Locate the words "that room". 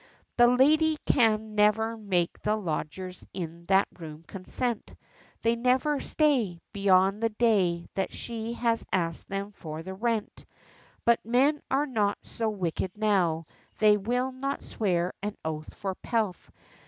3.67-4.23